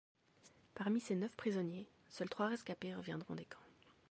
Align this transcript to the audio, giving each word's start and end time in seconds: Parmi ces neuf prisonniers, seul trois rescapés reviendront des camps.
Parmi 0.73 0.99
ces 0.99 1.15
neuf 1.15 1.37
prisonniers, 1.37 1.87
seul 2.09 2.27
trois 2.27 2.47
rescapés 2.47 2.95
reviendront 2.95 3.35
des 3.35 3.45
camps. 3.45 3.59